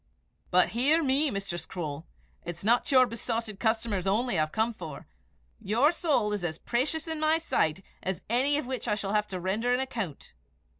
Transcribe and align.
"But 0.49 0.69
hear 0.69 1.03
me, 1.03 1.29
Mistress 1.29 1.63
Croale: 1.63 2.07
it's 2.43 2.63
not 2.63 2.91
your 2.91 3.05
besotted 3.05 3.59
customers 3.59 4.07
only 4.07 4.35
I 4.35 4.39
have 4.39 4.51
to 4.51 4.55
care 4.63 4.73
for. 4.73 5.07
Your 5.59 5.91
soul 5.91 6.33
is 6.33 6.43
as 6.43 6.57
precious 6.57 7.07
in 7.07 7.19
my 7.19 7.37
sight 7.37 7.83
as 8.01 8.23
any 8.27 8.57
of 8.57 8.65
which 8.65 8.87
I 8.87 8.95
shall 8.95 9.13
have 9.13 9.27
to 9.27 9.39
render 9.39 9.75
an 9.75 9.79
account." 9.79 10.33